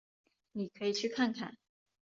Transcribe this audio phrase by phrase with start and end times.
[0.53, 1.57] 妳可以去试试看